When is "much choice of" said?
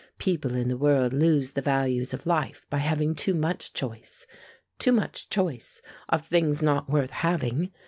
4.91-6.25